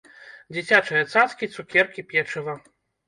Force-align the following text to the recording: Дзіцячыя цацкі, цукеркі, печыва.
Дзіцячыя 0.55 1.03
цацкі, 1.13 1.51
цукеркі, 1.57 2.09
печыва. 2.15 2.57